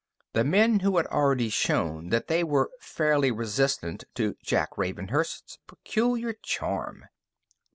[0.33, 6.33] The men who had already shown that they were fairly resistant to Jack Ravenhurst's peculiar
[6.41, 7.03] charm.